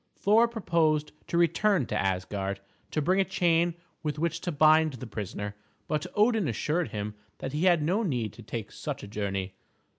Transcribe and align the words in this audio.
Thor 0.15 0.47
proposed 0.47 1.11
to 1.27 1.37
return 1.37 1.85
to 1.85 1.95
Asgard, 1.95 2.59
to 2.89 3.03
bring 3.03 3.19
a 3.19 3.23
chain 3.23 3.75
with 4.01 4.17
which 4.17 4.41
to 4.41 4.51
bind 4.51 4.93
the 4.93 5.05
prisoner; 5.05 5.55
but 5.87 6.07
Odin 6.15 6.47
assured 6.47 6.87
him 6.87 7.13
that 7.37 7.53
he 7.53 7.65
had 7.65 7.83
no 7.83 8.01
need 8.01 8.33
to 8.33 8.41
take 8.41 8.71
such 8.71 9.03
a 9.03 9.07
journey. 9.07 9.53